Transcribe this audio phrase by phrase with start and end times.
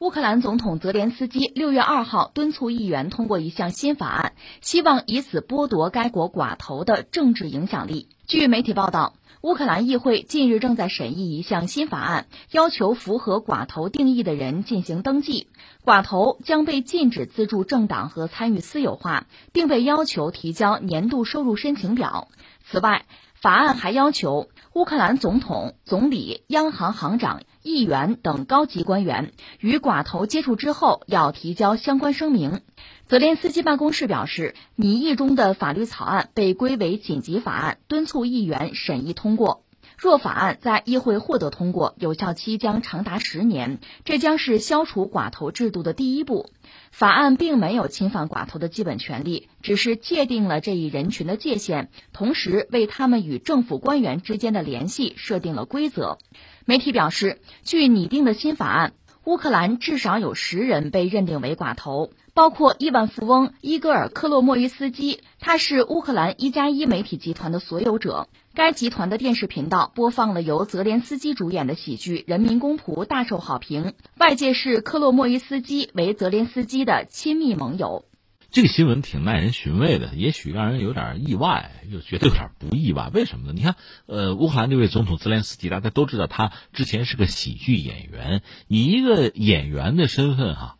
[0.00, 8.08] 乌克兰总统泽连斯基六月二号敦促议员通过一项新法案，希望以此剥夺该国寡头的政治影响力。
[8.26, 15.48] 据媒体报道，乌克兰议会近日正在审议一项新法案，要求符合寡头定义的人进行登记，
[15.84, 22.28] 寡头将被禁止资助政党和参与私有化，并被要求提交年度收入申请表。
[22.70, 23.04] 此外，
[23.40, 27.40] 法案还要求乌克兰总统、总理、央行行长。
[27.62, 32.62] 议员等高级官员与寡头接触之后，要提交相关声明。
[33.06, 39.64] 泽连斯基办公室表示，拟议中的法律草案被归为紧急法案，敦促议员审议通过。
[39.98, 46.48] 若法案在议会获得通过，有效期将长达十年，这将是消除寡头制度的第一步。
[46.90, 56.18] 法案并没有侵犯寡头的基本权利，只是界定了这一人群的界限，同时为他们与政府官员之间的联系设定了规则。
[56.66, 58.92] 媒体表示，据拟定的新法案，
[59.24, 68.28] 乌克兰至少有十人被认定为寡头，包括亿万富翁伊戈尔·克洛莫伊斯基，他是乌克兰一加一媒体集团的所有者。
[68.54, 73.92] 该集团的电视频道播放了由泽连斯基主演的喜剧《人民公仆》，大受好评。
[74.16, 78.06] 外界视克洛莫伊斯基为泽连斯基的亲密盟友。
[78.50, 83.10] 这个新闻挺耐人寻味的，也许让人有点意外，又觉得有点不意外。
[83.12, 83.52] 为什么呢？
[83.54, 90.78] 你看，呃，乌克兰这位总统泽连斯基，大家都知道他之前是个喜剧演员，以一个演员的身份哈，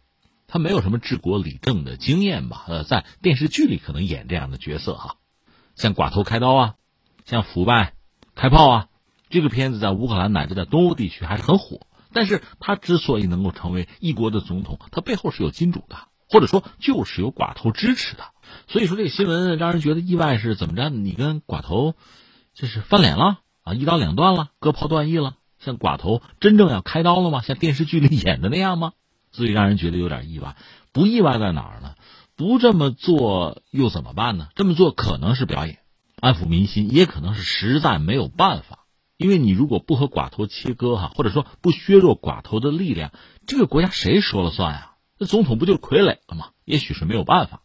[0.50, 2.64] 他没有什么治国理政的经验吧？
[2.68, 5.16] 呃，在电视剧里可能演这样的角色哈，
[5.76, 6.74] 像寡头开刀啊，
[7.24, 7.94] 像腐败
[8.34, 8.86] 开炮啊，
[9.30, 11.86] 这个片子在乌克兰乃至在东欧地区还是很火。
[12.12, 15.96] 但是他之所以能够成为一国的总统，他背后是有金主的。
[16.32, 18.22] 或者说就是有寡头支持的，
[18.68, 20.88] 所以说这个新闻让人觉得意外是怎么着？
[20.88, 21.96] 你跟寡头
[22.54, 25.34] 就是翻脸了啊，一刀两断了，割袍断义了？
[25.58, 27.42] 像寡头真正要开刀了吗？
[27.42, 28.92] 像电视剧里演的那样吗？
[29.32, 30.56] 所以让人觉得有点意外。
[30.92, 31.94] 不意外在哪儿呢？
[32.36, 34.48] 不这么做又怎么办呢？
[34.54, 35.78] 这么做可能是表演，
[36.20, 38.86] 安抚民心，也可能是实在没有办法。
[39.16, 43.12] 因为你如果不和寡头切割哈，或者说不削弱寡头的力量，
[43.46, 44.92] 这个国家谁说了算呀？
[45.18, 46.48] 那总统不就是傀儡了吗？
[46.64, 47.62] 也许是没有办法。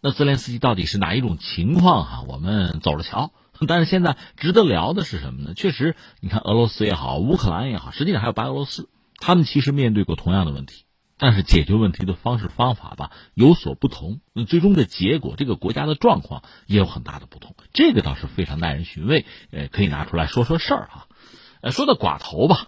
[0.00, 2.24] 那泽连斯基到底是哪一种情况哈？
[2.26, 3.32] 我们走着瞧。
[3.68, 5.54] 但是现在值得聊的是什么呢？
[5.54, 8.88] 确实，你看俄罗斯也好，乌克兰也好，实际上还有白俄罗斯，
[9.18, 10.86] 他们其实面对过同样的问题，
[11.24, 14.20] 但是解决问题的方式方法吧有所不同。
[14.34, 17.56] 那最终的结果，这个国家的状况也有很大的不同。
[17.72, 21.08] 这个倒是非常耐人寻味，呃，可以拿出来说说事儿哈。
[21.62, 22.66] 呃，说到寡头吧，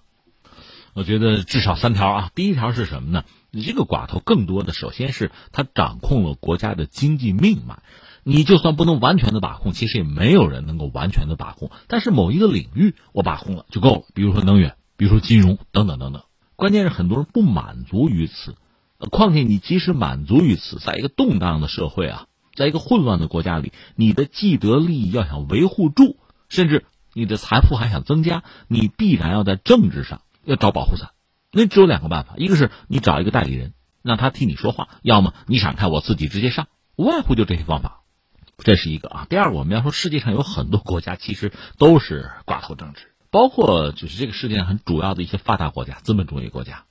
[0.95, 2.31] 我觉得至少三条啊。
[2.35, 3.25] 第一条是什么呢？
[3.51, 7.83] 你这个寡头更多的，首先是他掌控了国家的经济命脉。
[8.25, 11.71] 你就算不能完全的把控，其实也没有人能够完全的把控。
[11.89, 16.23] 但是某一个领域我把控了就够了，比如说能源，比如说金融等等等等。
[16.57, 18.57] 关键是很多人不满足于此，
[19.11, 26.17] 况且你即使满足于此，在一个动荡的社会啊，在一个混乱的国家里，你的既得利益要想维护住，
[26.49, 31.11] 甚至你的财富还想增加，你必然要在政治上要找保护伞。
[31.53, 38.01] 那只有两个办法，一个是你找一个代理人，让他替你说话；要么你闪开，我自己直接上，无外乎就这些方法。
[38.59, 39.27] 这是一个啊。
[39.29, 46.85] 第二，我们要说世界上有很多国家其实都是寡头政治，包括就是这个世界上很主要的一些发达国家、资本主义国家。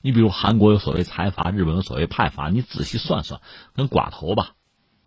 [0.00, 3.40] 你比如韩国有所谓财阀，日本有所谓派阀，你仔细算算，
[3.74, 4.52] 跟寡头吧，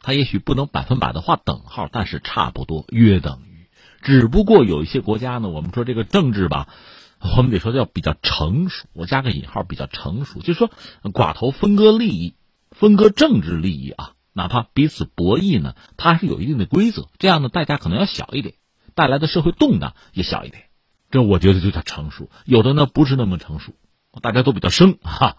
[0.02, 3.68] 他也许不能百分百的画等号，但是差不多约等于。
[4.02, 6.70] 只不过有一些国家呢，我们说这个政治吧。
[7.38, 10.70] 我们得说叫比较成熟，我加个引号，比较成熟，就是说
[11.02, 12.36] 寡头分割利益、
[12.70, 18.56] 分割政治利益啊，哪怕彼此博弈呢，它是有一定的规则，这样的代价可能要小一点，
[18.94, 20.66] 带来的社会动荡也小一点，
[21.16, 22.30] 这我觉得就叫成熟。
[22.44, 23.74] 有的呢不是那么成熟，
[24.22, 25.38] 大家都比较生哈，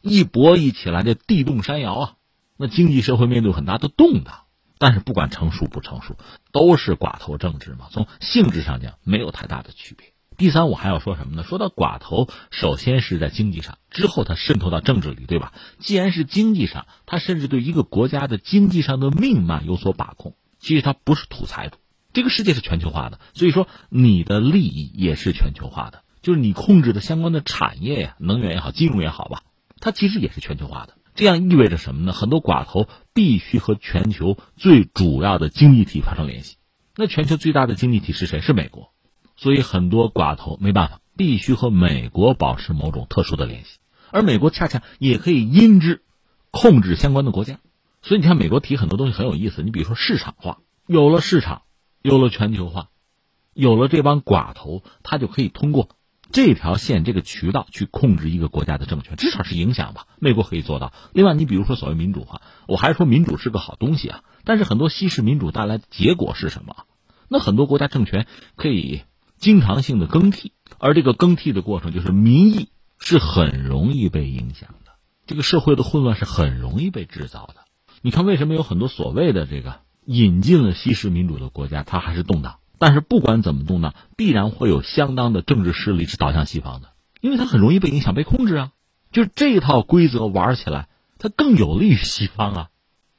[0.00, 2.14] 一博弈起来就地动山摇啊，
[2.56, 4.44] 那经济社会面对很大的动荡。
[4.78, 6.16] 但是不管成熟不成熟，
[6.52, 10.14] 都是寡头政治嘛，从性质上讲没有太大的区别。
[10.38, 11.42] 第三，我还要说什么呢？
[11.42, 15.52] 说到寡头，首先是在经济上，之后它渗透到政治里，对吧？
[15.80, 20.34] 既然是经济上，它甚至对一个国家的经济上的命脉有所把控。
[20.58, 21.76] 其实它不是土财主，
[22.12, 29.42] 这个世界是全球化的，所以说你的利益也是全球化的，就是你控制的相关的产业呀，能源也好，金融也好吧，
[29.80, 30.94] 它其实也是全球化的。
[31.14, 32.12] 这样意味着什么呢？
[32.12, 36.56] 很多寡头必须和全球最主要的经济体发生联系。
[36.96, 38.40] 那全球最大的经济体是谁？
[38.40, 38.92] 是美国。
[39.36, 43.78] 所以很多寡头没办法，必须和美国保持某种特殊的联系，
[44.10, 46.02] 而美国恰恰也可以因之
[46.50, 47.58] 控制相关的国家。
[48.02, 49.62] 所以你看，美国提很多东西很有意思。
[49.62, 51.62] 你比如说市场化，有了市场，
[52.02, 52.88] 有了全球化，
[53.54, 55.88] 有了这帮寡头，他就可以通过
[56.32, 60.06] 这条线这个渠道去控制一个国家的政权，至少是影响吧。
[60.18, 60.92] 美国可以做到。
[61.12, 64.24] 另外，你比如说所谓民主化，我还是说民主是个好东西啊。
[64.44, 66.86] 但是很多西式民主带来的结果是什么？
[67.28, 68.26] 那很多国家政权
[68.56, 69.02] 可以
[69.36, 74.92] 经常性的更替，而这个更替的过程就是民意是很容易被影响的，
[75.26, 77.66] 这个社会的混乱是很容易被制造的。
[78.02, 82.58] 你看，为什么有很多所谓的这个引进了西式民主的国家，它还是动荡？
[82.78, 86.88] 但是不管怎么动荡，必然会有相当的政治势力是倒向西方的，
[87.20, 88.70] 因为它很容易被影响、被控制啊。
[89.12, 90.88] 就是这套规则玩起来，
[91.18, 92.68] 它更有利于西方啊。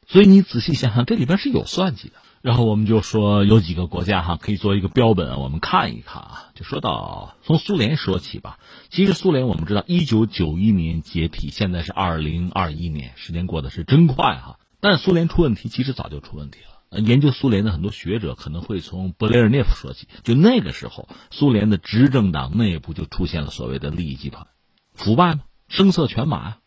[0.07, 2.15] 所以你仔细想想，这里边是有算计的。
[2.41, 6.45] 然后我们就说有几个国家哈，可以做一个标本，我们看一看啊。
[6.55, 8.57] 就说到从苏联说起吧。
[8.89, 14.57] 其实苏联我们知道，一九九一年解体，现在是二零二一年，时间过得是真快哈。
[14.79, 16.70] 但是苏联出问题，其实早就出问题了。
[16.91, 24.47] 研究苏联的很多学者可能会从勃列日涅夫说起，就那个时候，苏联的执政党内部就出现了所谓的利益集团，
[24.93, 26.57] 腐败嘛，声色犬马啊，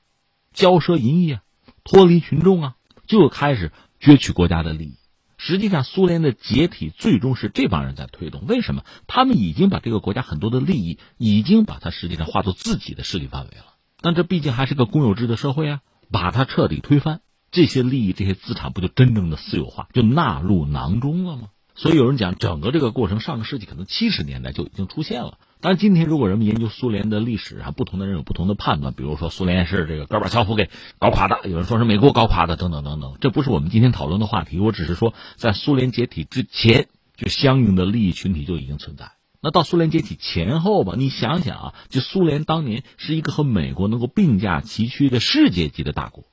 [0.55, 1.43] 骄奢淫逸啊，
[1.85, 2.75] 脱离群众啊，
[3.07, 4.97] 就开始攫取国家的利益。
[5.37, 8.47] 实际上，苏联的解体最终是这帮人在推动。
[8.47, 8.83] 为什么？
[9.07, 13.75] 他们已经把这个国家很多的利益，已经把它实际上化作自己的势力范围了。
[14.01, 15.81] 但这毕竟还是个公有制的社会啊，
[16.11, 17.21] 把它彻底推翻。
[17.55, 21.51] 这些利益、这些资产不就真正的私有化，就纳入囊中了吗？
[21.77, 25.39] 所以有人讲，整个这个过程，上个世纪可能七十年代就已经出现了。
[25.61, 28.93] 当然，今天如果人们研究苏联的历史啊，不同的人有不同的判断。
[28.93, 30.69] 比如说，苏联是这个戈尔巴乔夫给
[30.99, 33.17] 搞垮的，有人说是美国搞垮的，等等等等。
[33.21, 34.59] 这不是我们今天讨论的话题。
[34.59, 39.13] 我只是说，在苏联解体之前，就相应的利益群体就已经存在。
[39.41, 46.25] 那到苏联解体前后吧，你想想啊，就苏联当年是一个和美国能够并驾齐驱的世界级的大国。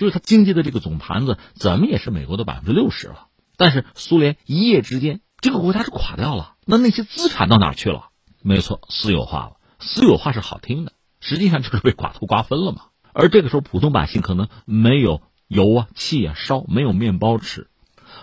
[0.00, 3.26] 就是它经济的这个总盘子怎么也是美国的百分之六十了，
[3.58, 8.08] 但是苏联一夜之间这个国家是垮掉了，那那些资产到哪去了？
[8.40, 9.52] 没错，私有化了。
[9.78, 12.84] 私有化是好听的，实际上就是被寡头瓜分了嘛。
[13.12, 17.68] 而这个时候，普通百姓可能没有油啊、气啊烧，没有面包吃，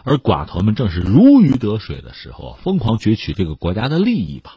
[0.04, 4.56] 而寡头们正是如鱼得水的时候，疯狂攫取这个国家的利益吧。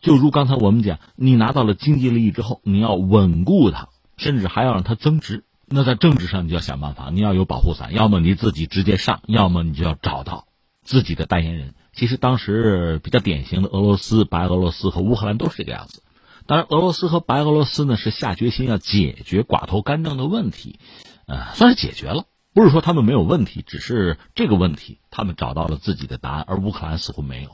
[0.00, 5.44] 就如刚才我们讲，你拿到了经济利益之后，你要稳固它，甚至还要让它增值。
[5.68, 10.46] 那在政治上，你就要想办法，你要有保护伞，要么你自己直接上，要么你就要找到
[10.84, 11.74] 自己的代言人。
[11.92, 16.02] 其实当时比较典型的俄罗斯、白俄罗斯和乌克兰都是这个样子。
[16.46, 20.78] 当然，俄罗斯和白俄罗斯呢是下决心要解决寡头干政的问题，
[21.26, 22.26] 呃，算是解决了。
[22.54, 27.50] 不是说他们没有问题，只是这个问题他们找到了自己的答案，而乌克兰似乎没有。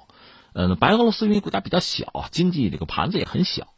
[0.52, 3.68] 呃，白俄罗斯因为国家比较小，经济这个盘子也很小。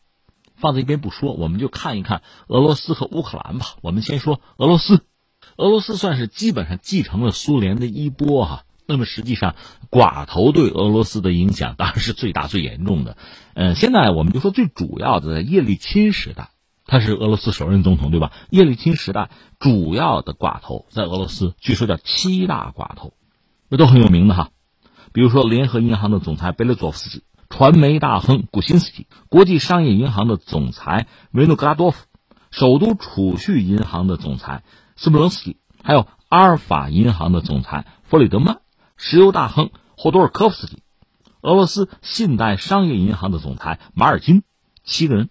[0.56, 3.67] 放在一边不说，我们就看一看俄罗斯和乌克兰吧。
[3.83, 5.03] 我们先说俄罗斯，
[5.56, 8.65] 俄罗斯算是基本上继承了苏联的衣钵哈。
[8.87, 9.56] 那么实际上，
[9.91, 13.17] 寡头对俄罗斯的影响当然是最大最严重的。
[13.55, 16.51] 嗯，现在我们就说最主要的，叶利钦时代，
[16.87, 18.33] 他是俄罗斯首任总统，对吧？
[18.50, 23.15] 叶利钦时代主要的寡头在俄罗斯，据说叫七大寡头，
[23.71, 24.50] 这都很有名的哈。
[25.12, 27.23] 比如说联合银行的总裁贝勒佐夫斯基。
[27.49, 32.06] 传媒大亨古辛斯基，国际商业银行的总裁维诺格拉多夫，
[32.50, 34.62] 首都储蓄银行的总裁
[34.96, 38.61] 斯布伦斯基，还有阿尔法银行的总裁弗里德曼，
[38.96, 40.82] 石油大亨霍多尔科夫斯基，
[41.41, 44.43] 俄罗斯信贷商业银行的总裁马尔金，
[44.82, 45.31] 七个人。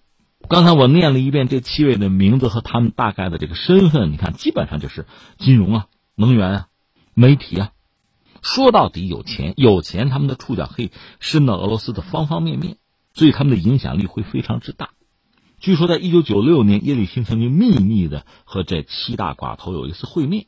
[0.49, 5.05] 刚才我念了一遍这七位的名字和他们大概的这个身份，你看，基本上就是
[5.37, 5.85] 金融啊、
[6.15, 6.67] 能源啊、
[7.13, 7.71] 媒体啊。
[8.43, 12.77] 说到底，有钱，有钱，他们的触角可以伸到俄罗斯的方方面面，
[13.13, 14.89] 所以他们的影响力会非常之大。
[15.59, 20.47] 据说，在一九九六年，叶利钦曾经秘密的和这七大寡头有一次会面，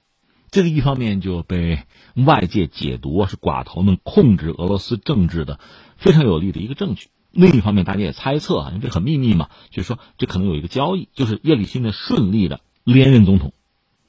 [0.52, 1.84] 这个一方面就被
[2.16, 5.58] 外界解读是寡头们控制俄罗斯政治的
[5.96, 13.54] 非常有力的一个证据；另一方面，大家也猜测啊，因为这很秘密嘛，就是说这可能有一个交易，就是叶利钦的顺利的连任总统，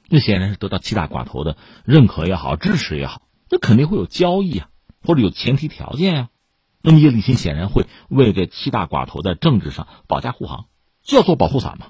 [0.09, 3.21] 那显然是得到七大寡头的认可也好，支持也好。
[3.49, 4.69] 那肯定会有交易啊，
[5.03, 6.29] 或者有前提条件呀。
[6.81, 10.67] 那么叶利钦显然会为这七大寡头在政治上保驾护航，
[11.03, 11.87] 就要做保护伞嘛。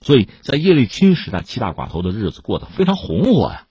[0.00, 3.66] 所以在叶利钦时代，七大寡头的日子过得非常红火呀，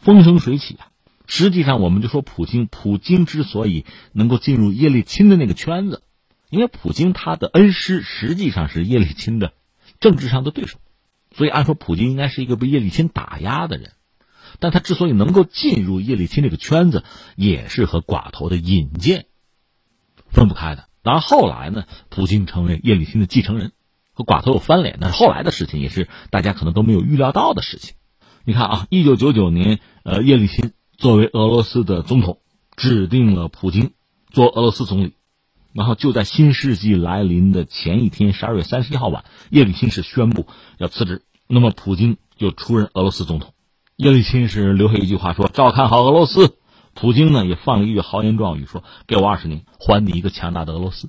[0.00, 0.88] 风生水起啊。
[1.26, 6.02] 实际上，我们就说普京，普京之所以能够进入叶利钦的那个圈子，
[6.48, 9.52] 因为普京他的恩师实际上是叶利钦的
[10.00, 10.78] 政治上的对手，
[11.36, 13.92] 所以按说普京应该是一个被叶利钦打压的人。
[14.60, 17.04] 但他之所以能够进入叶利钦这个圈子，
[17.36, 19.26] 也是和寡头的引荐
[20.28, 20.88] 分不开的。
[21.02, 23.72] 当然后来呢，普京成为叶利钦的继承人，
[24.12, 27.94] 和寡头有翻脸，那是后来的事情，也是大家可能都没有预料到的事情。
[28.44, 32.40] 你看啊，一九九九年，呃，叶利钦作为俄罗斯的总统，
[32.76, 33.92] 指定了普京
[34.30, 35.14] 做俄罗斯总理。
[35.74, 40.46] 然后就在新世纪来临的前一天，十二月三十一号晚，叶利钦是宣布
[40.78, 43.52] 要辞职，那么普京就出任俄罗斯总统。
[43.98, 46.54] 叶利钦是留下一句话说：“照看好俄罗斯。”
[46.94, 51.08] 普京呢也放了一句豪言壮语说：“给我二十年，还你一个强大的俄罗斯。”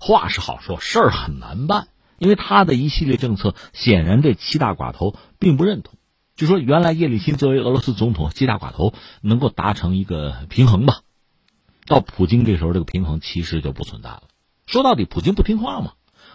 [0.00, 5.92] 话是好说，事儿很难办，因为他的一系列政策显然这七大寡头并不认同。
[6.34, 11.00] 就说原来叶利钦作为俄罗斯总统，七大寡头能够达成一个平衡吧？
[11.84, 14.22] 到普京这时候，这个平衡其实就不存在了。
[14.64, 15.92] 说到底，普京不听话嘛。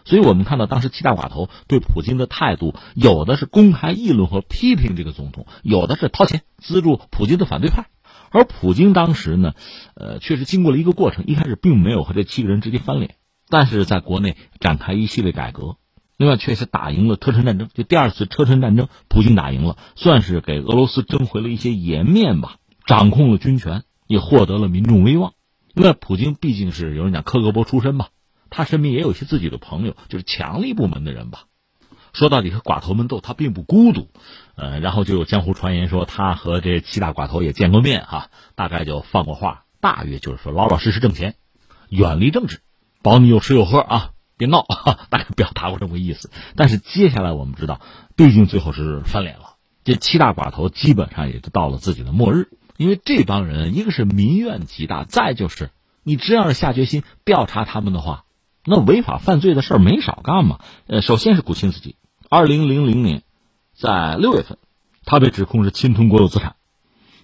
[0.07, 7.87] 所以我们看到当时七大寡头对普京的态度，有的是公开议论和批评这个总统，有的是掏钱资助普京的反对派。
[8.31, 9.53] 而普京当时呢，
[9.95, 13.15] 呃，确实经过了一个过程，一开始并没有和这七个人直接翻脸，
[13.49, 15.75] 但是在国内展开一系列改革，
[16.15, 25.33] 另外确实打赢了车臣战争，就第二次车臣战争，普京打赢了，算是给俄罗斯争回了一些颜面吧，掌控了军权，也获得了民众威望。
[25.73, 28.07] 另外，普京毕竟是有人讲克格勃出身吧。
[28.49, 31.43] 他身边也有一些自己的朋友，就是强力部门的人吧。
[32.13, 34.07] 说到底和寡头们斗，他并不孤独。
[34.55, 41.35] 呃，然后就有江湖传言说，他和这七大寡头也见过面哈，大概就放过话，大约就是说老老实实挣钱，
[41.89, 42.61] 远离政治，
[43.03, 44.65] 保你有吃有喝啊，别闹，
[45.11, 46.31] 大概表达过这么个意思。
[46.55, 47.81] 但是接下来我们知道，
[48.15, 55.69] 毕竟最后是翻脸了，这七大寡头基本上也就到了自己的末日，因为这帮人一个是民怨极大，再就是
[56.01, 58.23] 你只要是下决心调查他们的话。
[58.69, 60.59] 那违法犯罪的事儿没少干嘛？
[60.87, 61.95] 呃，首先是古钦斯基，
[62.29, 63.23] 二零零零年，
[63.73, 64.57] 在六月份，
[65.05, 66.57] 他被指控是侵吞国有资产；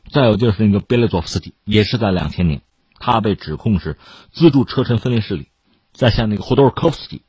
[0.09, 2.61] 再有就是那个别列佐夫斯基，也是在两千年，
[2.97, 3.97] 他被指控是
[4.31, 5.47] 资助车臣分裂势力；
[5.91, 7.23] 再像那个霍多尔科夫斯基，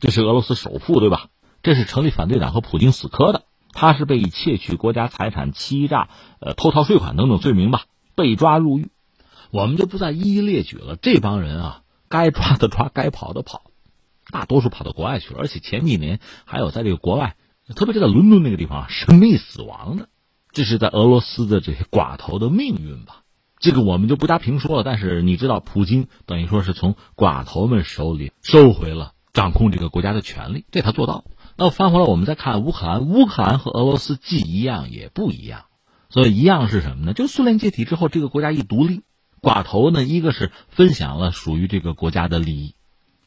[0.00, 1.26] 这是俄罗斯首富，对吧？
[1.62, 3.42] 这是成立反对党和普京死磕的，
[3.74, 6.08] 他是被以窃取国家财产、欺诈、
[6.40, 7.82] 呃偷逃税款等等罪名吧
[8.14, 8.88] 被抓入狱。
[9.50, 11.82] 我们就不再一一列举了，这帮人啊。
[12.08, 13.70] 该抓的抓，该跑的跑，
[14.30, 15.40] 大多数跑到国外去了。
[15.40, 17.36] 而且前几年还有在这个国外，
[17.74, 20.08] 特别是在伦敦那个地方神秘死亡的，
[20.52, 23.22] 这是在俄罗斯的这些寡头的命运吧？
[23.60, 24.82] 这个我们就不加评说了。
[24.84, 31.24] 但是你知道，普京等于说是从寡头们手里收回了掌控这个国家的权利，这他做到。
[31.56, 35.64] 那翻回来，我们再看乌克兰，乌克兰和俄罗斯既一样也不一样。
[36.08, 37.12] 所以一样是什么呢？
[37.12, 39.02] 就苏联解体之后，这个国家一独立。
[39.40, 42.74] 寡头呢，一个是分享了属于这个国家的利益，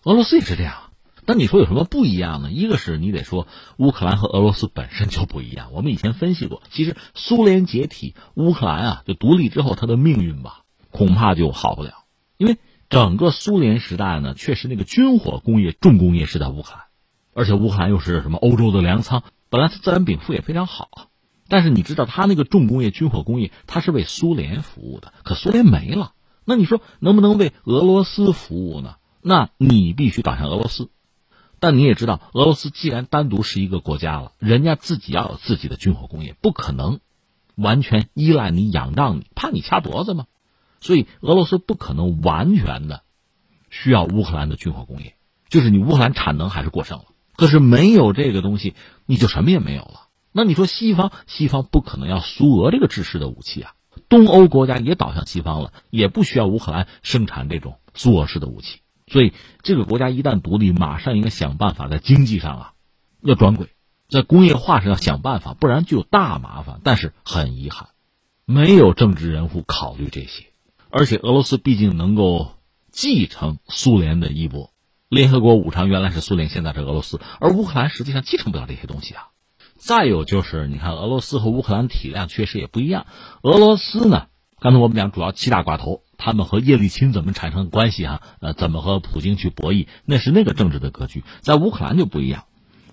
[0.03, 0.75] 俄罗斯也是这样。
[1.23, 2.51] 但你说有什么不一样呢？
[2.51, 5.71] 一个是你得说乌克兰和俄罗斯本身就不一样。
[5.71, 11.93] 我们以前分析过，其实苏联解体，乌克兰啊就独立之后，它的命运吧恐怕就好不了。
[12.37, 12.57] 因为
[12.89, 16.81] 整个苏联时代呢，确实那个军火工业重工业是在乌克兰，
[17.35, 21.10] 而且乌克兰又是什么欧洲的粮仓，本来它自然禀赋也非常好。
[21.51, 25.11] 但是你知道，他那个重工业、军火工业，他是为苏联服务的。
[25.25, 26.13] 可苏联没了，
[26.45, 28.95] 那你说能不能为俄罗斯服务呢？
[29.21, 30.89] 那你必须倒向俄罗斯。
[31.59, 37.01] 但你也知道，俄罗斯既然单独是一个国家了，人家自己要有自己的军火工业，不可能
[37.55, 40.27] 完全依赖你仰仗你，怕你掐脖子吗？
[40.79, 43.03] 所以俄罗斯不可能完全的
[43.69, 45.17] 需要乌克兰的军火工业，
[45.49, 47.07] 就是你乌克兰产能还是过剩了。
[47.35, 48.73] 可是没有这个东西，
[49.05, 50.07] 你就什么也没有了。
[50.31, 53.73] 那你说西方，西方不可能要苏俄这个制式的武器啊，
[54.07, 62.73] 东欧国家也倒向西方了，也不需要乌克兰生产这种苏俄式的武器，所以这个国家一旦独立，马上应该想办法在经济上啊，
[63.21, 63.67] 要转轨，
[64.07, 66.79] 在工业化上要想办法，不然就有大麻烦。
[66.83, 67.89] 但是很遗憾，
[68.45, 70.45] 没有政治人物考虑这些，
[70.89, 72.53] 而且俄罗斯毕竟能够
[72.89, 74.71] 继承苏联的衣钵，
[75.09, 79.27] 联合国五常原来是苏联，现在是俄罗斯，而乌克兰实际上继承不了这些东西啊。
[79.83, 83.07] 再有就是，你看俄罗斯和乌克兰体量确实也不一样。
[83.41, 84.27] 俄罗斯呢，
[84.59, 88.21] 刚才我们讲主要七大寡头，他们和叶利钦怎么产生关系啊？
[88.41, 89.87] 呃，怎么和普京去博弈？
[90.05, 91.23] 那是那个政治的格局。
[91.39, 92.43] 在乌克兰就不一样，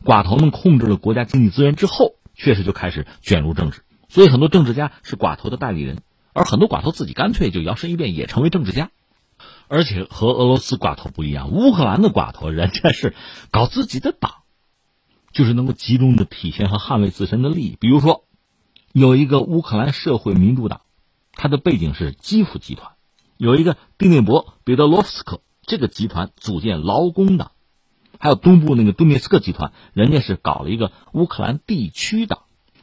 [0.02, 3.82] 寡头们控制了国家经济资源之后，确实就开始卷入政治。
[4.08, 6.00] 所以很多政治家是寡头的代理人，
[6.32, 8.88] 而很多寡头自己干脆就摇身一变，也成为政治家。
[9.68, 13.14] 而且和俄罗斯寡头不一样，乌克兰的寡头人家是
[13.50, 14.32] 搞自己的党。
[15.32, 17.76] 就是能够集中的体现和捍卫自身的利益。
[17.78, 18.24] 比如说，
[18.92, 20.80] 有一个乌克兰社会民主党，
[21.32, 22.92] 它的背景是基辅集团；
[23.36, 27.52] 有一个第聂伯彼得罗夫斯克这个集团组建劳工党；
[28.18, 32.40] 还有东部那个顿涅茨克集团，人家是搞了一个乌克兰地区党。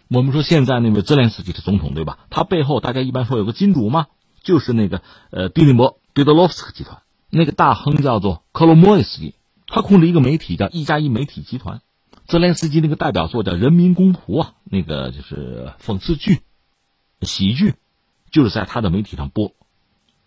[0.08, 2.20] 我们说现在那位泽连斯基是总统对吧？
[2.30, 4.08] 他背后大家一般说有个金主吗？
[4.44, 9.34] 就是那个呃第聂伯彼得罗夫斯克集团，那个大亨叫做克罗莫伊斯基，
[9.66, 11.82] 他控制一个媒体叫一加一媒体集团。
[12.28, 16.40] 泽连斯基那个代表作叫《人民公仆》啊，那个就是讽刺剧、
[17.22, 17.76] 喜剧，
[18.32, 19.54] 就是在他的媒体上播。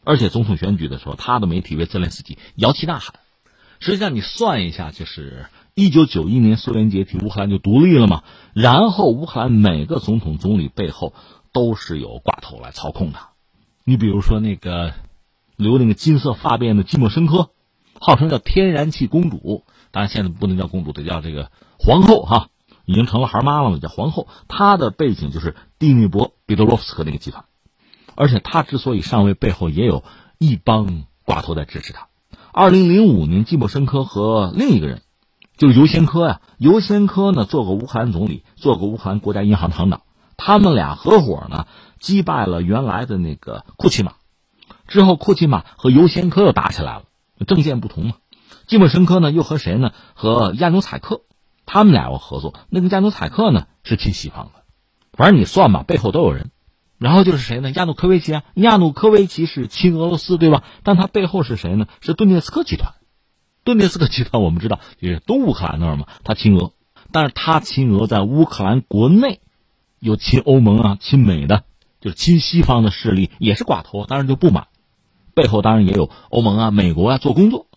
[0.04, 3.20] 而且总统选举的时候，他的媒体为泽连斯基摇旗呐喊。
[3.80, 8.22] 实际上，你算一下，就是一九九一年苏联解体，乌克兰就独立了嘛。
[8.54, 11.14] 然后，乌克兰每个总统、总理背后
[11.52, 13.18] 都是有寡头来操控的。
[13.84, 14.94] 你比如说那个
[15.56, 17.50] 留那个金色发辫的季莫申科，
[18.00, 22.48] 号称叫天然气公主，当然现在不能叫公主，得叫这个皇后哈，
[22.84, 24.28] 已经成了孩妈了，叫皇后。
[24.48, 27.44] 她的背景就是蒂米博彼得罗夫斯克那个集团，
[28.14, 30.04] 而且她之所以上位，背后也有
[30.38, 32.08] 一帮寡头在支持她。
[32.52, 35.02] 二零零五年，季莫申科和另一个人，
[35.56, 36.40] 就是尤先科呀。
[36.58, 40.02] 尤先科呢，做过乌克兰总理，做过乌克兰国家银行行长。
[40.36, 41.66] 他们俩合伙呢，
[41.98, 44.14] 击败了原来的那个库奇马。
[44.86, 47.04] 之后，库奇马和尤先科又打起来了，
[47.46, 48.14] 政见不同嘛。
[48.68, 49.92] 季莫申科呢，又和谁呢？
[50.14, 51.22] 和亚努采克，
[51.64, 52.54] 他们俩要合作。
[52.68, 54.62] 那个亚努采克呢，是亲西方的。
[55.12, 56.50] 反正你算吧，背后都有人。
[56.98, 57.70] 然后就是谁呢？
[57.70, 60.64] 亚努科维奇啊，亚努科维奇是亲俄罗斯，对吧？
[60.82, 61.86] 但他背后是谁呢？
[62.00, 62.92] 是顿涅茨克集团。
[63.64, 66.72] 顿涅茨克集团我们知道，就是东乌克兰那儿嘛，他亲俄，
[67.10, 69.40] 但是他亲俄在乌克兰国内，
[69.98, 71.64] 有亲欧盟啊、亲美的，
[72.00, 74.66] 就是亲西方的势力，也是寡头，当然就不满。
[75.34, 77.67] 背后当然也有欧盟啊、美国啊做工作，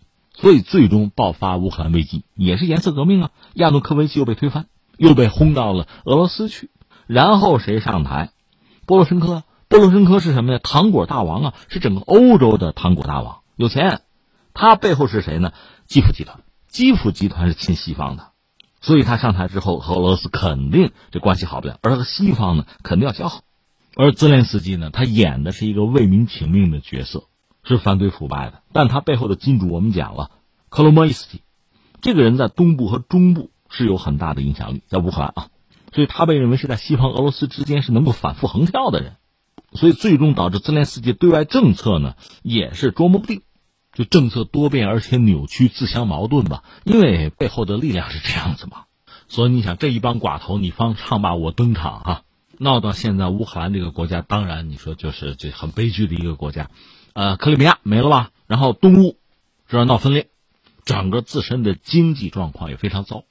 [0.41, 3.31] 所以最终爆发乌克兰危机，也是颜色革命啊。
[3.53, 4.65] 亚努科维奇又被推翻，
[4.97, 6.71] 又被轰到了俄罗斯去，
[7.05, 8.31] 然后谁上台？
[8.87, 10.59] 波罗申科，波罗申科是什么呀？
[10.63, 14.01] 糖果大王啊，是整个欧洲的糖果大王，有钱。
[14.53, 15.53] 他背后是谁呢？
[15.85, 16.39] 基辅集团。
[16.67, 18.31] 基辅集团是亲西方的，
[18.81, 23.41] 所以他上台之后和俄罗斯肯定这关系好不了，而和西方呢肯定要交好。
[23.95, 27.25] 而泽连斯基呢，他演的是一个为民请命的角色，
[27.63, 28.61] 是反对腐败的。
[28.73, 30.31] 但他背后的金主，我们讲了，
[30.69, 31.41] 克罗莫伊斯基，
[32.01, 35.47] 这个人在东部和中部是有很大的影响力，在乌克兰啊。
[35.93, 39.17] 所以他被认为是在西方、俄罗斯之间是能够反复横跳的人，
[39.73, 43.41] 所以最终导致泽连斯基对外政策呢也是捉摸不定，
[43.91, 46.63] 就政策多变而且扭曲、自相矛盾吧。
[46.85, 48.83] 因为背后的力量是这样子嘛。
[49.27, 52.21] 所以你想，这一帮寡头你方唱罢我登场啊，
[52.57, 56.69] 闹到现在乌克兰这个国家，当然你说就是这很悲剧的一个国家，
[57.13, 58.31] 呃，克里米亚没了吧？
[58.47, 59.17] 然后东乌
[59.67, 60.29] 这闹分裂，
[60.85, 63.25] 整个自身的经济状况也非常糟。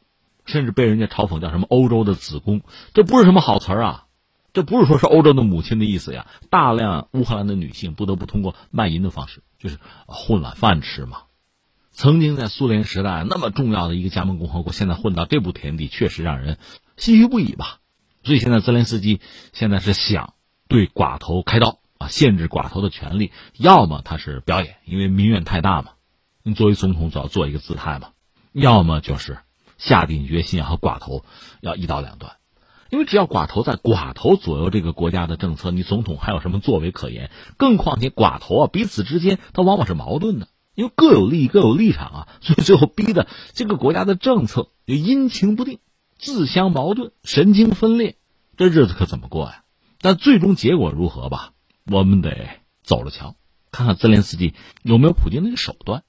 [0.47, 2.62] 甚至被人家嘲讽叫什么“欧洲的子宫”，
[2.93, 4.07] 这不是什么好词啊！
[4.53, 6.27] 这不是说是欧洲的母亲的意思呀。
[6.49, 11.19] 大量乌克兰的女性不得不通过卖淫的方式，就是混碗饭吃嘛。
[11.93, 16.57] 曾经在苏联时代那么重要的一个加盟共和国，现在混到这步田地，确实让人
[16.97, 17.79] 唏嘘不已吧。
[18.25, 19.21] 所以现在泽连斯基
[19.53, 20.35] 现在是想
[20.66, 23.30] 对寡头开刀啊，限制寡头的权利。
[23.56, 25.92] 要么他是表演，因为民怨太大嘛，
[26.42, 28.08] 你作为总统总要做一个姿态嘛；
[28.52, 29.38] 要么就是。
[29.78, 31.24] 下定决心和寡头
[31.62, 32.34] 要一刀两断，
[32.90, 37.30] 因为只要寡头在，寡头左右这个国家的政策，你总统还有什么作为可言？
[37.56, 45.78] 更况且寡头啊，彼此之间他往往是矛盾的，因为各有利益、各有立场啊，所以最后逼的这个国家的政策就阴晴不定、
[46.18, 48.16] 自相矛盾、神经分裂，
[48.58, 49.64] 这日子可怎么过呀？
[50.02, 51.52] 但最终结果如何吧？
[51.90, 52.48] 我们得
[52.85, 53.35] 走着瞧，
[53.72, 56.05] 看看泽连斯基有没有普京那个手段。